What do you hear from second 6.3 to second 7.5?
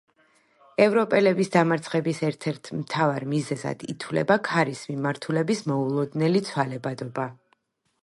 ცვალებადობა.